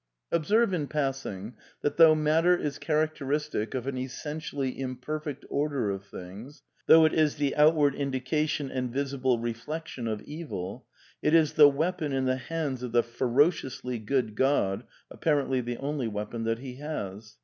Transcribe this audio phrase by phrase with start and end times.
[0.31, 1.53] Observe, in passing,
[1.83, 7.13] that, though Matter is" character istic of an essentially imperfect order of things," though it
[7.13, 10.87] is ^^ the outward indication and visible reflection of Evil,"
[11.21, 16.07] it is the weapon in the hands of the ferociously good God (apparently the only
[16.07, 17.37] weapon that he has).